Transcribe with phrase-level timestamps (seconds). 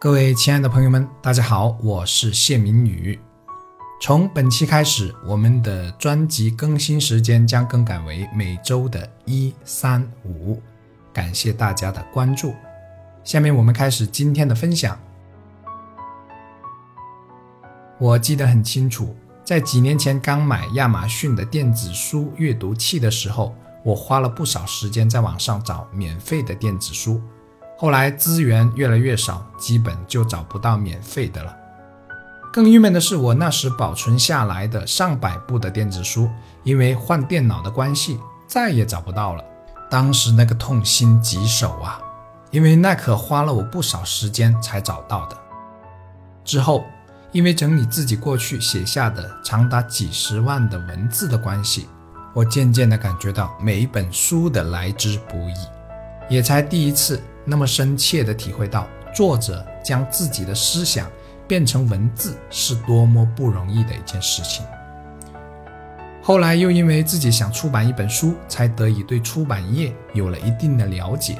[0.00, 3.20] 各位亲爱的朋友们，大家好，我是谢明宇。
[4.00, 10.58] 从本期开始，我们的专辑更新时间将更改为每周的一、三、五。
[11.12, 12.54] 感谢大家的关注。
[13.24, 14.98] 下面我们开始今天的分享。
[17.98, 23.54] 我记得很清楚，在几年前刚买亚马逊的电子书阅读器的时候，
[23.84, 27.20] 我花了不少时间在网上找免费的电子书。
[27.80, 31.56] 后来资源越来越少，基本就找不到免费的了。
[32.52, 36.28] 更郁闷的是，我那时保存下来的上百部的电子书，
[36.62, 39.42] 因为换电脑的关系，再也找不到了。
[39.88, 41.98] 当时那个痛心疾首啊，
[42.50, 45.36] 因为那可花了我不少时间才找到的。
[46.44, 46.84] 之后，
[47.32, 51.88] 因为整理自己过去写下的长达几十万的文字的关系，
[52.34, 55.54] 我渐渐地感觉到每一本书的来之不易，
[56.28, 57.18] 也才第一次。
[57.50, 61.10] 那么深切地体会到，作者将自己的思想
[61.48, 64.64] 变成文字是多么不容易的一件事情。
[66.22, 71.38] 后来又因为自己想出版一本书，才得以对出版业有了一定的了解，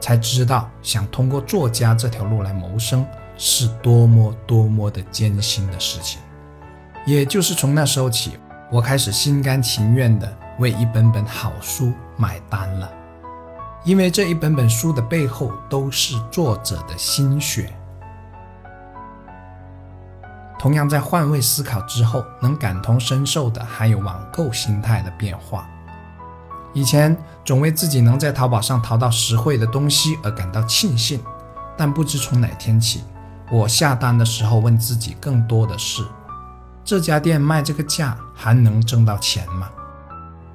[0.00, 3.04] 才知道想通过作家这条路来谋生
[3.36, 6.18] 是多么多么的艰辛的事情。
[7.04, 8.38] 也就是从那时候起，
[8.70, 12.90] 我开始心甘情愿地为一本本好书买单了。
[13.84, 17.72] 因为这一本本书的背后都是作者的心血。
[20.58, 25.68] 同样在换位思考之后，能感同身受的还有网购心态的变化。
[26.72, 31.20] 以前总为自己能在淘宝上淘到实惠的东西而感到庆幸，
[31.76, 33.02] 但不知从哪天起，
[33.50, 36.04] 我下单的时候问自己更多的是：
[36.84, 39.68] 这家店卖这个价还能挣到钱吗？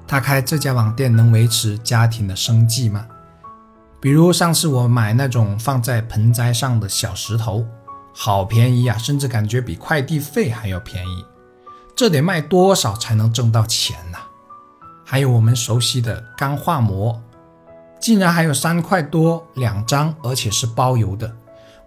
[0.06, 3.06] 他开这家网店能维持家庭的生计吗？
[4.00, 7.66] 比如上次我买那种放在盆栽上的小石头，
[8.14, 11.24] 好便宜啊，甚至感觉比快递费还要便宜。
[11.96, 14.18] 这得卖多少才能挣到钱呢？
[15.04, 17.20] 还有我们熟悉的钢化膜，
[17.98, 21.34] 竟然还有三块多两张，而且是包邮的。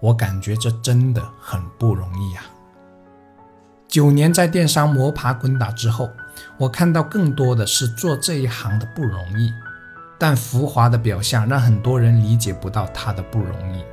[0.02, 2.44] 我感觉这真的很不容易啊。
[3.88, 6.10] 九年在电商摸爬滚打之后，
[6.58, 9.50] 我看到更多的是做这一行的不容易。
[10.22, 13.84] 但浮华的表象让很多人理解不到他的不容易。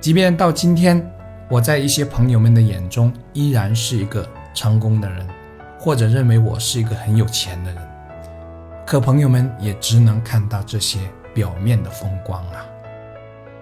[0.00, 1.08] 即便到今天，
[1.48, 5.24] 我在一些朋友们的眼中依然是一个成功的人，
[5.78, 7.80] 或者认为我是一个很有钱的人，
[8.84, 10.98] 可朋友们也只能看到这些
[11.32, 12.66] 表面的风光啊，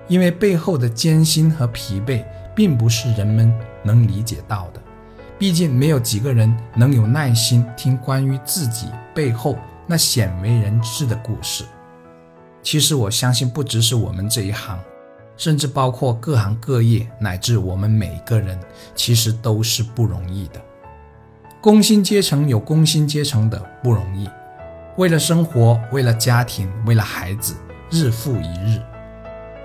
[0.09, 2.25] 因为背后的艰辛和疲惫
[2.55, 3.53] 并不是人们
[3.83, 4.81] 能理解到的。
[5.39, 9.59] 毕竟没有几个人能有耐心听关于自己背后。
[9.87, 11.65] 那鲜为人知的故事，
[12.63, 14.79] 其实我相信，不只是我们这一行，
[15.37, 18.59] 甚至包括各行各业，乃至我们每个人，
[18.95, 20.61] 其实都是不容易的。
[21.61, 24.29] 工薪阶层有工薪阶层的不容易，
[24.97, 27.55] 为了生活，为了家庭，为了孩子，
[27.91, 28.81] 日复一日，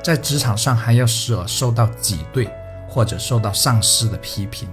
[0.03, 2.49] 在职场上还要时而受到挤兑，
[2.89, 4.67] 或者受到上司的批评，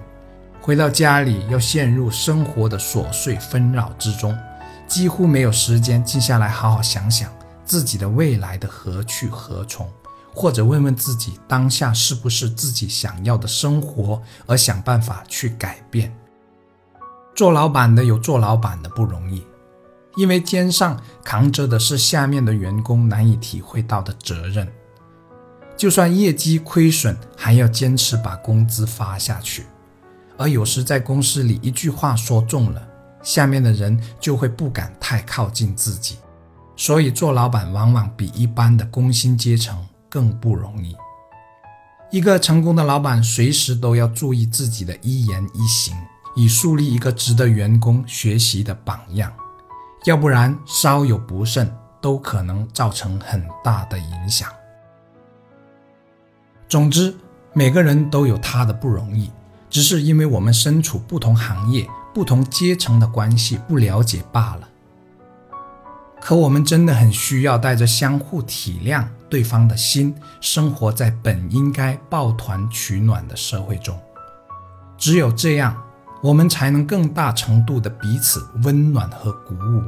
[0.60, 4.36] 回到家里要陷入生活的琐碎纷扰之中。
[4.86, 7.32] 几乎没有时间静下来好好想想
[7.64, 9.90] 自己的未来的何去何从，
[10.32, 16.14] 或者问问自己当下是不是自己想要的生活，而想办法去改变。
[17.34, 19.44] 做老板的有做老板的不容易，
[20.16, 24.70] 因为肩上扛着的是下面的员工难以体会到的责任。
[25.76, 29.66] 就算业绩亏损，还要坚持把工资发下去。
[30.36, 32.93] 而有时在公司里一句话说中了。
[33.24, 36.18] 下面的人就会不敢太靠近自己，
[36.76, 40.94] 所以做老板往往比一般的工薪阶层更不容易。
[42.10, 45.96] 一个成功的老板随时都要注意自己的一言一行，
[46.36, 49.32] 以树立一个值得员工学习的榜样，
[50.04, 54.48] 要不然稍有不慎都可能造成很大的影响。
[56.68, 57.16] 总之，
[57.52, 59.30] 每个人都有他的不容易，
[59.70, 61.88] 只是因为我们身处不同行业。
[62.14, 64.68] 不同阶层的关系不了解罢了。
[66.20, 73.98] 可我们真的很需要带着相互体谅对方的心，生活在本应该抱团取暖的社会中。
[74.96, 75.76] 只有这样，
[76.22, 79.82] 我们才能更大程度的彼此温暖和鼓舞。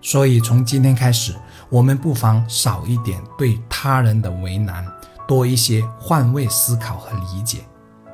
[0.00, 1.34] 所以，从今天开始，
[1.68, 4.86] 我们不妨少一点对他人的为难，
[5.26, 7.66] 多一些换位思考和理解，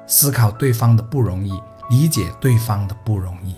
[0.06, 1.60] 思考对方的不容易。
[1.90, 3.56] 理解对方的不容易，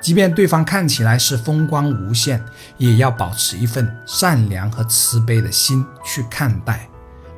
[0.00, 2.44] 即便对方看起来是风光无限，
[2.76, 6.86] 也要保持一份善良和慈悲的心去看待，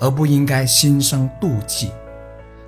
[0.00, 1.92] 而不应该心生妒忌。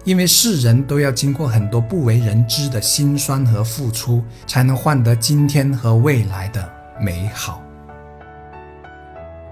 [0.04, 6.70] 因为世人都要经过很多不为人知的辛酸和付出，才能换得今天和未来的
[7.00, 7.62] 美好。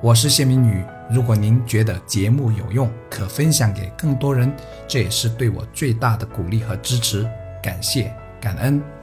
[0.02, 4.54] 我是谢明宇，如果您觉得节目有用，可分享给更多人，
[4.86, 7.28] 这也是对我最大的鼓励和支持。
[7.66, 8.95] 感谢，感恩。